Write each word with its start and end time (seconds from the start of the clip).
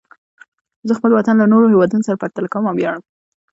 زه 0.87 0.93
خپل 0.99 1.11
وطن 1.13 1.35
له 1.37 1.45
نورو 1.53 1.71
هېوادونو 1.73 2.05
سره 2.07 2.19
پرتله 2.21 2.47
کوم 2.53 2.63
او 2.67 2.75
ویاړم. 2.77 3.03